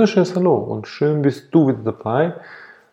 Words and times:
wunderschönes 0.00 0.34
Hallo 0.34 0.54
und 0.56 0.88
schön 0.88 1.20
bist 1.20 1.54
du 1.54 1.68
wieder 1.68 1.92
dabei. 1.92 2.32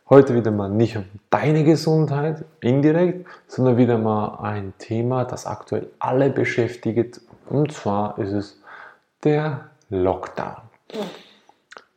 Heute 0.10 0.36
wieder 0.36 0.52
mal 0.52 0.68
nicht 0.68 0.98
um 0.98 1.06
deine 1.30 1.64
Gesundheit 1.64 2.44
indirekt, 2.60 3.26
sondern 3.48 3.78
wieder 3.78 3.98
mal 3.98 4.40
ein 4.42 4.74
Thema, 4.78 5.24
das 5.24 5.46
aktuell 5.46 5.88
alle 6.00 6.30
beschäftigt. 6.30 7.22
Und 7.50 7.72
zwar 7.72 8.20
ist 8.20 8.34
es 8.34 8.62
der 9.24 9.70
Lockdown. 9.90 10.58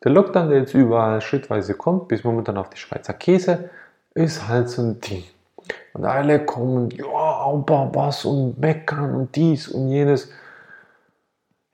Der 0.05 0.13
Lockdown, 0.13 0.49
der 0.49 0.59
jetzt 0.61 0.75
überall 0.75 1.21
schrittweise 1.21 1.75
kommt, 1.75 2.07
bis 2.07 2.23
momentan 2.23 2.57
auf 2.57 2.71
die 2.71 2.79
Schweizer 2.79 3.15
Käse, 3.15 3.69
ist 4.15 4.47
halt 4.47 4.69
so 4.69 4.81
ein 4.81 5.01
Ding. 5.01 5.25
Und 5.93 6.05
alle 6.05 6.47
kommen, 6.47 6.89
ja, 6.91 7.05
aber 7.05 7.91
was 7.93 8.25
und 8.25 8.61
meckern 8.61 9.17
und 9.17 9.35
dies 9.35 9.67
und 9.67 9.89
jenes. 9.89 10.31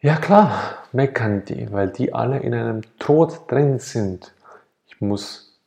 Ja 0.07 0.15
klar, 0.15 0.85
meckern 0.93 1.45
die, 1.47 1.73
weil 1.73 1.91
die 1.91 2.15
alle 2.15 2.39
in 2.39 2.55
einem 2.55 2.83
Tod 3.01 3.51
drin 3.51 3.81
sind. 3.81 4.33
Ich 4.87 5.01
muss 5.01 5.59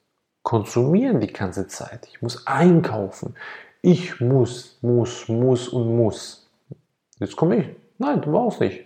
konsumieren 0.43 1.20
die 1.20 1.34
ganze 1.34 1.67
Zeit. 1.67 2.07
Ich 2.09 2.21
muss 2.21 2.47
einkaufen. 2.47 3.35
Ich 3.81 4.21
muss, 4.21 4.77
muss, 4.81 5.27
muss 5.27 5.67
und 5.67 5.94
muss. 5.94 6.49
Jetzt 7.17 7.35
komme 7.35 7.57
ich. 7.57 7.75
Nein, 7.97 8.21
du 8.21 8.31
brauchst 8.31 8.61
nicht. 8.61 8.85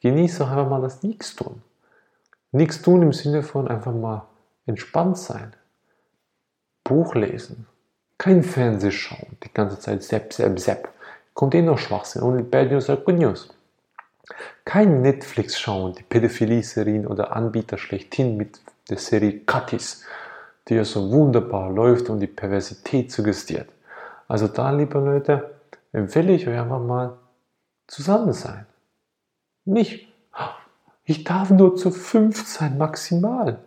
Genieße 0.00 0.46
einfach 0.46 0.68
mal 0.68 0.82
das 0.82 1.02
Nichtstun. 1.02 1.62
Nichtstun 2.52 3.00
im 3.00 3.14
Sinne 3.14 3.42
von 3.42 3.68
einfach 3.68 3.94
mal 3.94 4.26
entspannt 4.66 5.16
sein. 5.16 5.54
Buch 6.84 7.14
lesen. 7.14 7.66
Kein 8.18 8.42
Fernseh 8.42 8.90
schauen. 8.90 9.38
Die 9.44 9.54
ganze 9.54 9.78
Zeit 9.78 10.02
sepp, 10.02 10.34
sepp, 10.34 10.60
sepp. 10.60 10.90
Kommt 11.32 11.54
eh 11.54 11.62
noch 11.62 11.78
Schwachsinn. 11.78 12.20
Und 12.20 12.50
Bad 12.50 12.70
News 12.70 12.88
Good 12.88 13.18
News. 13.18 13.48
Kein 14.64 15.02
Netflix 15.02 15.58
schauen, 15.58 15.94
die 15.94 16.02
Pädophilie-Serien 16.02 17.06
oder 17.06 17.34
Anbieter 17.34 17.78
schlechthin 17.78 18.36
mit 18.36 18.60
der 18.88 18.98
Serie 18.98 19.40
Cutties, 19.40 20.04
die 20.68 20.74
ja 20.74 20.84
so 20.84 21.10
wunderbar 21.10 21.70
läuft 21.70 22.10
und 22.10 22.20
die 22.20 22.26
Perversität 22.26 23.10
suggestiert. 23.10 23.68
Also 24.28 24.48
da, 24.48 24.70
liebe 24.70 24.98
Leute, 24.98 25.54
empfehle 25.92 26.32
ich 26.32 26.46
euch 26.46 26.58
einfach 26.58 26.80
mal 26.80 27.18
zusammen 27.86 28.32
sein. 28.32 28.66
Nicht, 29.64 30.08
ich 31.04 31.24
darf 31.24 31.50
nur 31.50 31.76
zu 31.76 31.90
fünf 31.90 32.46
sein, 32.46 32.78
maximal. 32.78 33.58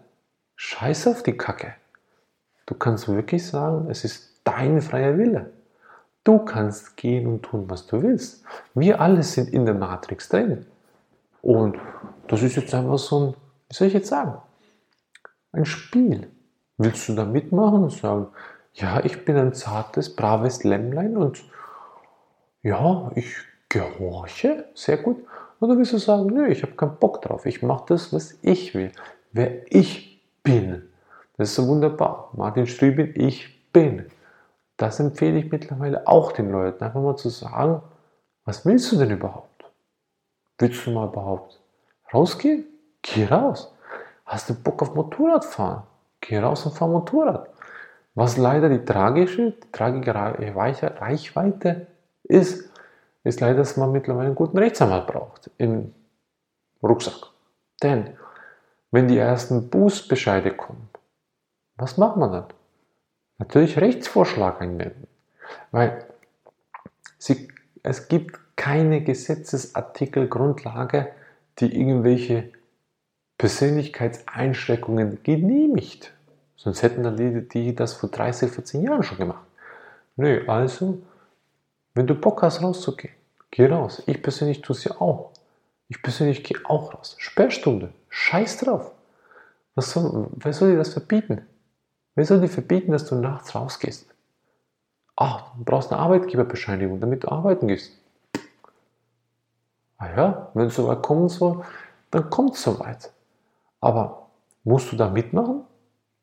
Scheiß 0.56 1.08
auf 1.08 1.23
die 1.23 1.36
Kacke. 1.36 1.75
Du 2.66 2.75
kannst 2.75 3.09
wirklich 3.09 3.45
sagen, 3.45 3.89
es 3.89 4.06
ist 4.06 4.39
dein 4.45 4.81
freier 4.81 5.17
Wille. 5.17 5.52
Du 6.23 6.39
kannst 6.39 6.95
gehen 6.95 7.27
und 7.27 7.43
tun, 7.43 7.66
was 7.67 7.85
du 7.88 8.02
willst. 8.02 8.45
Wir 8.73 9.02
alle 9.02 9.23
sind 9.23 9.49
in 9.49 9.66
der 9.66 9.75
Matrix 9.75 10.29
drin. 10.29 10.66
Und 11.41 11.77
das 12.27 12.41
ist 12.41 12.55
jetzt 12.55 12.73
einfach 12.73 12.97
so 12.97 13.19
ein, 13.19 13.33
wie 13.69 13.75
soll 13.75 13.88
ich 13.88 13.93
jetzt 13.93 14.07
sagen, 14.07 14.38
ein 15.51 15.66
Spiel. 15.66 16.29
Willst 16.77 17.09
du 17.09 17.13
da 17.13 17.25
mitmachen 17.25 17.83
und 17.83 17.91
sagen, 17.91 18.27
ja, 18.73 19.03
ich 19.03 19.25
bin 19.25 19.38
ein 19.38 19.53
zartes, 19.53 20.16
braves 20.16 20.63
Lämmlein 20.63 21.17
und 21.17 21.44
ja, 22.63 23.11
ich 23.16 23.35
gehorche, 23.69 24.66
sehr 24.73 24.97
gut. 24.97 25.17
Oder 25.59 25.77
willst 25.77 25.94
du 25.94 25.97
sagen, 25.97 26.27
nö, 26.27 26.47
ich 26.47 26.63
habe 26.63 26.73
keinen 26.73 26.97
Bock 26.97 27.21
drauf, 27.21 27.45
ich 27.45 27.61
mache 27.61 27.85
das, 27.89 28.11
was 28.13 28.38
ich 28.41 28.73
will, 28.73 28.91
wer 29.31 29.71
ich 29.71 30.21
bin. 30.44 30.83
Das 31.38 31.49
ist 31.49 31.55
so 31.55 31.67
wunderbar. 31.67 32.31
Martin 32.35 32.67
Strübin, 32.67 33.13
ich 33.16 33.71
bin. 33.71 34.05
Das 34.83 34.99
empfehle 34.99 35.39
ich 35.39 35.49
mittlerweile 35.49 36.05
auch 36.07 36.33
den 36.33 36.51
Leuten, 36.51 36.83
einfach 36.83 36.99
mal 36.99 37.15
zu 37.15 37.29
sagen, 37.29 37.81
was 38.43 38.65
willst 38.65 38.91
du 38.91 38.97
denn 38.97 39.11
überhaupt? 39.11 39.63
Willst 40.57 40.85
du 40.85 40.91
mal 40.91 41.07
überhaupt 41.07 41.61
rausgehen? 42.13 42.66
Geh 43.01 43.23
raus. 43.23 43.73
Hast 44.25 44.49
du 44.49 44.53
Bock 44.53 44.81
auf 44.81 44.93
Motorradfahren? 44.93 45.83
Geh 46.19 46.38
raus 46.38 46.66
und 46.66 46.75
fahr 46.75 46.89
Motorrad. 46.89 47.47
Was 48.13 48.35
leider 48.35 48.67
die 48.67 48.83
tragische, 48.83 49.51
die 49.51 49.72
tragische 49.72 50.99
Reichweite 50.99 51.88
ist, 52.23 52.69
ist 53.23 53.39
leider, 53.39 53.59
dass 53.59 53.77
man 53.77 53.93
mittlerweile 53.93 54.25
einen 54.25 54.35
guten 54.35 54.57
Rechtsanwalt 54.57 55.07
braucht 55.07 55.49
im 55.59 55.93
Rucksack. 56.83 57.29
Denn 57.81 58.17
wenn 58.91 59.07
die 59.07 59.17
ersten 59.17 59.69
Bußbescheide 59.69 60.51
kommen, 60.51 60.89
was 61.77 61.97
macht 61.97 62.17
man 62.17 62.33
dann? 62.33 62.47
Natürlich 63.43 63.77
Rechtsvorschlag 63.77 64.61
einwenden. 64.61 65.05
Weil 65.71 66.05
sie, 67.17 67.49
es 67.83 68.07
gibt 68.07 68.39
keine 68.55 69.03
Gesetzesartikelgrundlage, 69.03 71.09
die 71.59 71.77
irgendwelche 71.77 72.53
Persönlichkeitseinschränkungen 73.37 75.21
genehmigt. 75.23 76.13
Sonst 76.55 76.83
hätten 76.83 77.03
dann 77.03 77.17
die, 77.17 77.45
die 77.49 77.75
das 77.75 77.91
vor 77.91 78.09
30, 78.09 78.49
14 78.49 78.81
Jahren 78.81 79.03
schon 79.03 79.17
gemacht. 79.17 79.45
Nö, 80.15 80.47
also, 80.47 81.01
wenn 81.95 82.07
du 82.07 82.15
Bock 82.15 82.43
hast, 82.43 82.61
rauszugehen, 82.61 83.13
geh 83.51 83.65
raus. 83.65 84.03
Ich 84.05 84.23
persönlich 84.23 84.61
tue 84.61 84.73
es 84.73 84.85
ja 84.85 85.01
auch. 85.01 85.31
Ich 85.89 86.01
persönlich 86.01 86.45
gehe 86.45 86.59
auch 86.63 86.93
raus. 86.93 87.17
Sperrstunde, 87.19 87.91
scheiß 88.07 88.59
drauf. 88.59 88.91
Was 89.75 89.91
soll, 89.91 90.29
wer 90.31 90.53
soll 90.53 90.71
dir 90.71 90.77
das 90.77 90.93
verbieten? 90.93 91.45
Wer 92.16 92.25
soll 92.25 92.41
dir 92.41 92.50
verbieten, 92.50 92.91
dass 92.91 93.06
du 93.06 93.16
nachts 93.16 93.56
rausgehst? 93.56 94.07
Ah, 95.16 95.51
du 95.57 95.63
brauchst 95.63 95.91
eine 95.91 96.01
Arbeitgeberbescheinigung, 96.01 97.00
damit 97.00 97.24
du 97.24 97.29
arbeiten 97.29 97.68
gehst. 97.68 97.91
Ah 99.97 100.09
ja, 100.16 100.52
wenn 100.53 100.68
es 100.68 100.75
soweit 100.75 101.02
kommen 101.02 101.29
soll, 101.29 101.63
dann 102.12 102.29
kommt 102.29 102.56
es 102.56 102.63
soweit. 102.63 103.12
Aber 103.79 104.28
musst 104.63 104.91
du 104.91 104.96
da 104.96 105.09
mitmachen? 105.09 105.62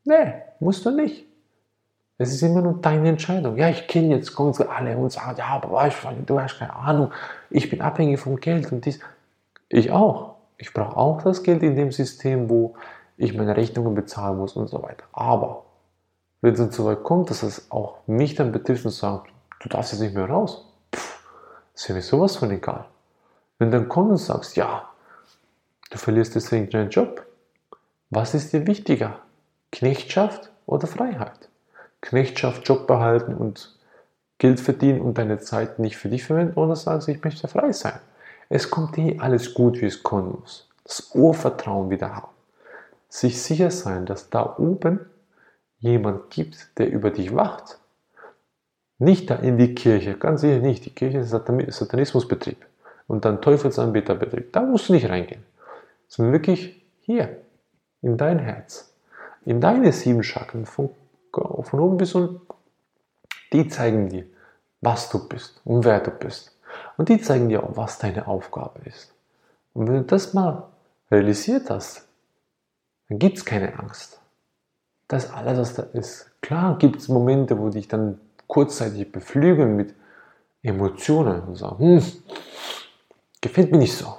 Nee, 0.05 0.35
musst 0.61 0.85
du 0.85 0.91
nicht. 0.91 1.27
Es 2.19 2.33
ist 2.33 2.43
immer 2.43 2.61
nur 2.61 2.75
deine 2.81 3.09
Entscheidung. 3.09 3.57
Ja, 3.57 3.71
ich 3.71 3.89
kenne 3.89 4.15
jetzt 4.17 4.35
kommen 4.35 4.55
alle 4.69 4.97
und 4.97 5.11
sagen, 5.11 5.39
ja, 5.39 5.47
aber 5.47 5.73
weißt 5.73 6.07
du, 6.27 6.41
hast 6.41 6.59
keine 6.59 6.75
Ahnung, 6.75 7.13
ich 7.49 7.71
bin 7.71 7.81
abhängig 7.81 8.21
vom 8.21 8.37
Geld 8.37 8.71
und 8.71 8.85
dies. 8.85 9.01
Ich 9.69 9.91
auch. 9.91 10.35
Ich 10.59 10.75
brauche 10.75 10.97
auch 10.97 11.23
das 11.23 11.43
Geld 11.43 11.63
in 11.63 11.77
dem 11.77 11.91
System, 11.91 12.51
wo 12.51 12.75
ich 13.17 13.35
meine 13.35 13.57
Rechnungen 13.57 13.95
bezahlen 13.95 14.37
muss 14.37 14.55
und 14.55 14.69
so 14.69 14.83
weiter. 14.83 15.05
Aber 15.13 15.65
wenn 16.41 16.55
es 16.55 16.59
dann 16.59 16.71
so 16.71 16.85
weit 16.87 17.03
kommt, 17.03 17.31
dass 17.31 17.43
es 17.43 17.71
auch 17.71 17.99
mich 18.07 18.35
dann 18.35 18.53
betrifft 18.53 18.85
und 18.85 18.93
sagt, 18.93 19.31
du 19.61 19.69
darfst 19.69 19.93
jetzt 19.93 20.01
nicht 20.01 20.15
mehr 20.15 20.29
raus, 20.29 20.65
pff, 20.95 21.23
ist 21.75 21.89
ja 21.89 21.95
mir 21.95 22.03
sowas 22.03 22.37
von 22.37 22.51
egal. 22.51 22.87
Wenn 23.59 23.71
dann 23.71 23.89
kommst 23.89 24.11
und 24.11 24.19
sagst, 24.19 24.57
ja, 24.57 24.89
du 25.91 25.99
verlierst 25.99 26.35
deswegen 26.35 26.71
deinen 26.71 26.91
Job, 26.91 27.27
was 28.09 28.35
ist 28.35 28.53
dir 28.53 28.67
wichtiger? 28.67 29.21
Knechtschaft 29.71 30.51
oder 30.67 30.87
Freiheit? 30.87 31.49
Knechtschaft, 32.01 32.67
Job 32.67 32.87
behalten 32.87 33.35
und 33.35 33.77
Geld 34.39 34.59
verdienen 34.59 35.03
und 35.03 35.19
deine 35.19 35.39
Zeit 35.39 35.79
nicht 35.79 35.99
für 35.99 36.09
dich 36.09 36.25
verwenden 36.25 36.59
oder 36.59 36.75
sagst, 36.75 37.09
ich 37.09 37.23
möchte 37.23 37.47
frei 37.47 37.73
sein. 37.73 38.01
Es 38.49 38.71
kommt 38.71 38.97
eh 38.99 39.19
alles 39.21 39.53
gut, 39.53 39.81
wie 39.81 39.87
es 39.87 40.03
kommen 40.03 40.39
muss. 40.41 40.69
Das 40.85 41.11
Urvertrauen 41.15 41.91
wieder 41.91 42.17
haben. 42.17 42.33
Sich 43.09 43.43
sicher 43.43 43.71
sein, 43.71 44.07
dass 44.07 44.31
da 44.31 44.57
oben 44.59 45.01
jemand 45.81 46.31
gibt, 46.31 46.79
der 46.79 46.91
über 46.91 47.11
dich 47.11 47.35
wacht. 47.35 47.79
Nicht 48.99 49.31
da 49.31 49.37
in 49.37 49.57
die 49.57 49.75
Kirche, 49.75 50.15
ganz 50.15 50.43
sicher 50.43 50.61
nicht. 50.61 50.85
Die 50.85 50.95
Kirche 50.95 51.19
ist 51.19 51.35
ein 51.35 51.71
Satanismusbetrieb 51.71 52.65
und 53.09 53.25
dann 53.25 53.41
Teufelsanbeterbetrieb. 53.41 54.53
Da 54.53 54.63
musst 54.63 54.89
du 54.89 54.93
nicht 54.93 55.09
reingehen, 55.09 55.43
sondern 56.07 56.35
wirklich 56.35 56.85
hier, 57.01 57.39
in 58.03 58.17
dein 58.17 58.39
Herz, 58.39 58.95
in 59.45 59.61
deine 59.61 59.93
sieben 59.93 60.23
Chakren, 60.23 60.67
von, 60.67 60.91
von 61.33 61.81
oben 61.81 61.97
bis 61.97 62.15
unten. 62.15 62.41
Die 63.53 63.69
zeigen 63.69 64.09
dir, 64.09 64.27
was 64.81 65.11
du 65.11 65.29
bist 65.29 65.61
und 65.65 65.85
wer 65.85 66.01
du 66.01 66.11
bist. 66.11 66.57
Und 66.97 67.09
die 67.09 67.21
zeigen 67.21 67.49
dir 67.49 67.65
auch, 67.65 67.77
was 67.77 67.99
deine 67.99 68.27
Aufgabe 68.29 68.81
ist. 68.85 69.13
Und 69.73 69.89
wenn 69.89 69.95
du 69.97 70.05
das 70.05 70.35
mal 70.35 70.69
realisiert 71.11 71.71
hast, 71.71 72.07
dann 73.09 73.19
gibt 73.19 73.39
es 73.39 73.45
keine 73.45 73.79
Angst. 73.79 74.20
Das 75.11 75.31
alles, 75.33 75.59
was 75.59 75.75
da 75.75 75.83
ist. 75.83 76.31
Klar 76.41 76.79
gibt 76.79 76.97
es 76.97 77.09
Momente, 77.09 77.59
wo 77.59 77.69
dich 77.69 77.89
dann 77.89 78.21
kurzzeitig 78.47 79.11
beflügeln 79.11 79.77
mit 79.77 79.95
Emotionen 80.63 81.43
und 81.43 81.57
sagen, 81.57 81.79
hm, 81.79 82.03
Gefällt 83.41 83.73
mir 83.73 83.79
nicht 83.79 83.97
so. 83.97 84.15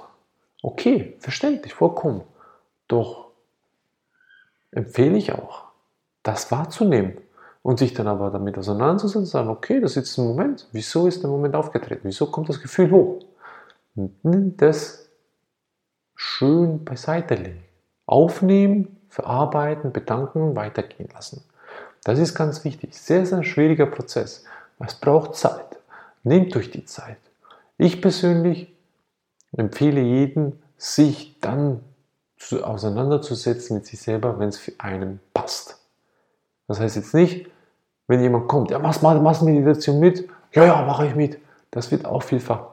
Okay, 0.62 1.16
verständlich, 1.20 1.74
vollkommen. 1.74 2.22
Doch 2.88 3.30
empfehle 4.70 5.16
ich 5.16 5.32
auch, 5.32 5.64
das 6.22 6.50
wahrzunehmen 6.50 7.18
und 7.62 7.78
sich 7.78 7.94
dann 7.94 8.08
aber 8.08 8.30
damit 8.30 8.58
auseinanderzusetzen 8.58 9.20
und 9.20 9.26
sagen, 9.26 9.48
okay, 9.48 9.80
das 9.80 9.92
ist 9.92 9.96
jetzt 9.96 10.18
ein 10.18 10.26
Moment. 10.26 10.68
Wieso 10.72 11.06
ist 11.06 11.22
der 11.22 11.30
Moment 11.30 11.54
aufgetreten? 11.54 12.02
Wieso 12.04 12.26
kommt 12.26 12.48
das 12.48 12.60
Gefühl 12.60 12.90
hoch? 12.90 13.20
Und 13.94 14.56
das 14.56 15.08
schön 16.14 16.84
beiseite 16.84 17.34
legen. 17.34 17.62
Aufnehmen, 18.06 18.96
verarbeiten, 19.12 19.92
bedanken, 19.92 20.56
weitergehen 20.56 21.10
lassen. 21.12 21.44
Das 22.02 22.18
ist 22.18 22.34
ganz 22.34 22.64
wichtig. 22.64 22.98
Sehr, 22.98 23.26
sehr 23.26 23.44
schwieriger 23.44 23.84
Prozess. 23.84 24.44
Es 24.78 24.94
braucht 24.94 25.36
Zeit. 25.36 25.78
Nehmt 26.22 26.56
euch 26.56 26.70
die 26.70 26.86
Zeit. 26.86 27.18
Ich 27.76 28.00
persönlich 28.00 28.74
empfehle 29.54 30.00
jedem, 30.00 30.58
sich 30.78 31.38
dann 31.40 31.80
zu, 32.38 32.64
auseinanderzusetzen 32.64 33.76
mit 33.76 33.86
sich 33.86 34.00
selber, 34.00 34.38
wenn 34.38 34.48
es 34.48 34.58
für 34.58 34.72
einen 34.78 35.20
passt. 35.34 35.78
Das 36.66 36.80
heißt 36.80 36.96
jetzt 36.96 37.12
nicht, 37.12 37.50
wenn 38.08 38.22
jemand 38.22 38.48
kommt, 38.48 38.70
ja, 38.70 38.78
machst 38.78 39.02
mal 39.02 39.20
machst 39.20 39.42
Meditation 39.42 40.00
mit, 40.00 40.26
ja, 40.52 40.64
ja, 40.64 40.82
mache 40.86 41.06
ich 41.06 41.14
mit. 41.14 41.38
Das 41.70 41.90
wird 41.90 42.06
auch 42.06 42.22
vielfach 42.22 42.68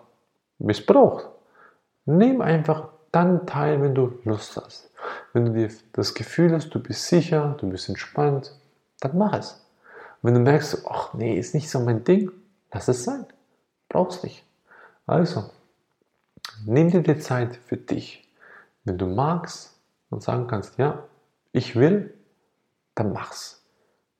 missbraucht. 0.57 1.27
Nimm 2.05 2.39
einfach 2.41 2.87
dann 3.11 3.45
teil, 3.45 3.81
wenn 3.81 3.93
du 3.93 4.19
Lust 4.23 4.55
hast. 4.55 4.89
Wenn 5.33 5.45
du 5.45 5.53
dir 5.53 5.69
das 5.93 6.13
Gefühl 6.13 6.53
hast, 6.53 6.69
du 6.69 6.79
bist 6.79 7.07
sicher, 7.07 7.55
du 7.59 7.69
bist 7.69 7.89
entspannt, 7.89 8.55
dann 8.99 9.17
mach 9.17 9.33
es. 9.33 9.65
wenn 10.21 10.33
du 10.33 10.39
merkst, 10.39 10.85
ach 10.89 11.13
nee, 11.13 11.37
ist 11.37 11.53
nicht 11.53 11.69
so 11.69 11.79
mein 11.79 12.03
Ding, 12.03 12.31
lass 12.73 12.87
es 12.87 13.03
sein. 13.03 13.25
Brauchst 13.87 14.23
nicht. 14.23 14.43
Also, 15.05 15.49
nimm 16.65 16.91
dir 16.91 17.01
die 17.01 17.17
Zeit 17.19 17.55
für 17.67 17.77
dich. 17.77 18.27
Wenn 18.83 18.97
du 18.97 19.07
magst 19.07 19.73
und 20.09 20.23
sagen 20.23 20.47
kannst, 20.47 20.77
ja, 20.77 21.03
ich 21.51 21.75
will, 21.75 22.13
dann 22.95 23.13
mach's. 23.13 23.63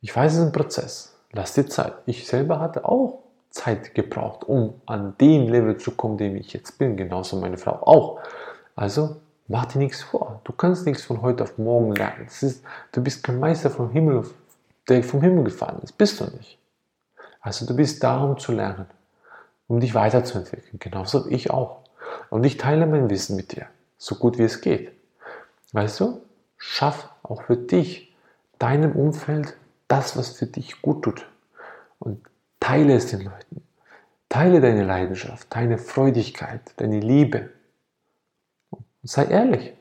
Ich 0.02 0.16
weiß, 0.16 0.34
es 0.34 0.40
ist 0.40 0.46
ein 0.46 0.52
Prozess. 0.52 1.16
Lass 1.32 1.54
dir 1.54 1.68
Zeit. 1.68 1.94
Ich 2.06 2.28
selber 2.28 2.60
hatte 2.60 2.86
auch 2.86 3.24
Zeit 3.50 3.94
gebraucht, 3.94 4.44
um 4.46 4.82
an 4.86 5.16
dem 5.20 5.50
Level 5.50 5.78
zu 5.78 5.92
kommen, 5.92 6.18
dem 6.18 6.36
ich 6.36 6.54
jetzt 6.54 6.78
bin. 6.78 6.96
Genauso 6.98 7.40
meine 7.40 7.58
Frau 7.58 7.74
auch. 7.84 8.20
Also 8.76 9.18
mach 9.50 9.66
dir 9.66 9.80
nichts 9.80 10.02
vor. 10.02 10.40
Du 10.46 10.54
kannst 10.54 10.86
nichts 10.86 11.04
von 11.04 11.22
heute 11.22 11.44
auf 11.44 11.58
morgen 11.58 11.94
lernen. 11.94 12.28
Ist, 12.28 12.64
du 12.94 13.04
bist 13.04 13.24
kein 13.24 13.40
Meister 13.40 13.70
vom 13.70 13.92
Himmel, 13.92 14.26
der 14.88 15.04
vom 15.04 15.22
Himmel 15.22 15.44
gefallen 15.44 15.82
ist. 15.84 15.98
Bist 15.98 16.22
du 16.22 16.26
nicht. 16.26 16.58
Also 17.42 17.66
du 17.66 17.76
bist 17.76 18.04
da, 18.04 18.24
um 18.24 18.38
zu 18.38 18.52
lernen, 18.52 18.86
um 19.68 19.80
dich 19.80 19.94
weiterzuentwickeln. 19.96 20.80
Genauso 20.80 21.28
ich 21.28 21.52
auch. 21.52 21.82
Und 22.30 22.46
ich 22.46 22.58
teile 22.58 22.86
mein 22.86 23.10
Wissen 23.10 23.36
mit 23.36 23.52
dir, 23.52 23.68
so 23.98 24.16
gut 24.16 24.38
wie 24.38 24.44
es 24.44 24.62
geht. 24.62 24.92
Weißt 25.74 26.00
du, 26.00 26.22
schaff 26.58 27.10
auch 27.24 27.44
für 27.44 27.58
dich, 27.58 28.16
deinem 28.60 28.92
Umfeld, 28.94 29.56
das, 29.88 30.16
was 30.16 30.38
für 30.38 30.46
dich 30.46 30.82
gut 30.82 31.04
tut. 31.04 31.26
Und 31.98 32.24
teile 32.60 32.94
es 32.94 33.08
den 33.08 33.22
Leuten. 33.22 33.64
Teile 34.28 34.62
deine 34.62 34.84
Leidenschaft, 34.84 35.48
deine 35.56 35.80
Freudigkeit, 35.80 36.62
deine 36.78 37.00
Liebe. 37.00 37.50
Sei 39.10 39.26
ehrlich. 39.26 39.74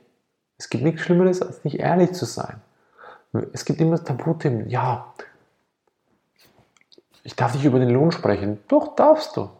Es 0.56 0.70
gibt 0.70 0.84
nichts 0.84 1.02
Schlimmeres, 1.02 1.42
als 1.42 1.62
nicht 1.62 1.78
ehrlich 1.78 2.12
zu 2.12 2.25
sein. 2.25 2.62
Es 3.52 3.66
gibt 3.66 3.78
immer 3.78 4.02
Tabuthemen. 4.02 4.70
Ja, 4.70 5.12
ich 7.25 7.36
darf 7.36 7.52
nicht 7.52 7.66
über 7.66 7.78
den 7.78 7.90
Lohn 7.90 8.10
sprechen. 8.10 8.58
Doch, 8.69 8.96
darfst 8.96 9.36
du. 9.36 9.50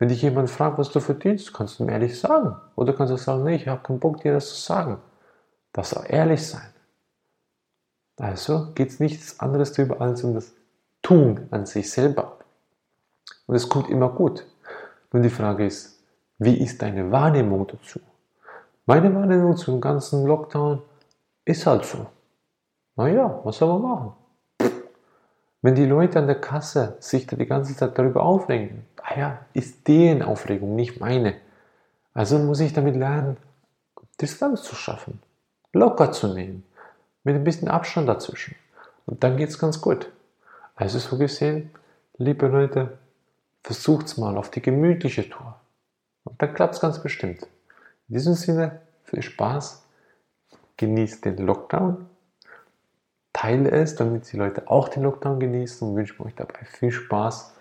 Wenn 0.00 0.08
dich 0.08 0.22
jemand 0.22 0.50
fragt, 0.50 0.76
was 0.76 0.90
du 0.90 0.98
verdienst, 0.98 1.54
kannst 1.54 1.78
du 1.78 1.84
ihm 1.84 1.88
ehrlich 1.88 2.18
sagen. 2.18 2.56
Oder 2.74 2.92
kannst 2.92 3.12
du 3.12 3.16
sagen, 3.16 3.44
nee, 3.44 3.54
ich 3.54 3.68
habe 3.68 3.80
keinen 3.80 4.00
Bock, 4.00 4.22
dir 4.22 4.32
das 4.32 4.48
zu 4.48 4.60
sagen. 4.60 4.98
Das 5.72 5.90
soll 5.90 6.06
ehrlich 6.08 6.44
sein. 6.44 6.74
Also 8.16 8.72
geht 8.74 8.88
es 8.88 8.98
nichts 8.98 9.38
anderes 9.38 9.72
darüber 9.72 10.00
als 10.00 10.24
um 10.24 10.34
das 10.34 10.52
Tun 11.00 11.46
an 11.52 11.64
sich 11.64 11.88
selber. 11.92 12.38
Und 13.46 13.54
es 13.54 13.68
kommt 13.68 13.88
immer 13.88 14.08
gut. 14.08 14.44
Nun 15.12 15.22
die 15.22 15.30
Frage 15.30 15.64
ist, 15.64 16.02
wie 16.38 16.60
ist 16.60 16.82
deine 16.82 17.12
Wahrnehmung 17.12 17.68
dazu? 17.68 18.00
Meine 18.90 19.14
Wahrnehmung 19.14 19.56
zum 19.56 19.80
ganzen 19.80 20.26
Lockdown 20.26 20.82
ist 21.44 21.64
halt 21.64 21.84
so. 21.84 22.06
Naja, 22.96 23.38
was 23.44 23.58
soll 23.58 23.68
man 23.68 23.82
machen? 23.82 24.12
Wenn 25.62 25.76
die 25.76 25.84
Leute 25.84 26.18
an 26.18 26.26
der 26.26 26.40
Kasse 26.40 26.96
sich 26.98 27.24
da 27.24 27.36
die 27.36 27.46
ganze 27.46 27.76
Zeit 27.76 27.96
darüber 27.96 28.24
aufregen, 28.24 28.84
ah 29.00 29.16
ja, 29.16 29.38
ist 29.52 29.86
deren 29.86 30.22
Aufregung, 30.22 30.74
nicht 30.74 30.98
meine. 30.98 31.36
Also 32.14 32.40
muss 32.40 32.58
ich 32.58 32.72
damit 32.72 32.96
lernen, 32.96 33.36
Distanz 34.20 34.64
zu 34.64 34.74
schaffen, 34.74 35.22
locker 35.72 36.10
zu 36.10 36.34
nehmen, 36.34 36.64
mit 37.22 37.36
ein 37.36 37.44
bisschen 37.44 37.68
Abstand 37.68 38.08
dazwischen. 38.08 38.56
Und 39.06 39.22
dann 39.22 39.36
geht 39.36 39.50
es 39.50 39.60
ganz 39.60 39.80
gut. 39.80 40.10
Also 40.74 40.98
so 40.98 41.16
gesehen, 41.16 41.70
liebe 42.18 42.48
Leute, 42.48 42.98
versucht 43.62 44.06
es 44.06 44.16
mal 44.16 44.36
auf 44.36 44.50
die 44.50 44.62
gemütliche 44.62 45.30
Tour. 45.30 45.54
Und 46.24 46.42
dann 46.42 46.52
klappt 46.54 46.74
es 46.74 46.80
ganz 46.80 47.00
bestimmt. 47.00 47.46
In 48.10 48.14
diesem 48.14 48.34
Sinne, 48.34 48.82
viel 49.04 49.22
Spaß, 49.22 49.86
genießt 50.76 51.24
den 51.24 51.38
Lockdown 51.38 52.10
teile 53.32 53.70
es, 53.70 53.94
damit 53.94 54.30
die 54.32 54.36
Leute 54.36 54.68
auch 54.68 54.88
den 54.88 55.04
Lockdown 55.04 55.40
genießen 55.40 55.88
und 55.88 55.96
wünsche 55.96 56.20
euch 56.22 56.34
dabei 56.34 56.64
viel 56.64 56.90
Spaß 56.90 57.54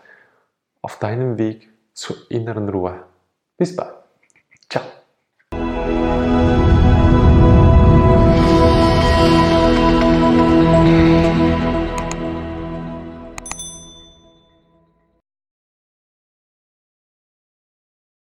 auf 0.82 1.00
deinem 1.00 1.38
Weg 1.38 1.70
zur 1.94 2.18
inneren 2.30 2.68
Ruhe. 2.68 3.04
Bis 3.58 3.76
bald. 3.76 3.94
Ciao. 4.70 4.84